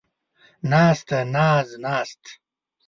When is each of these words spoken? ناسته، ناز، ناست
ناسته، 0.69 1.17
ناز، 1.35 1.67
ناست 1.83 2.23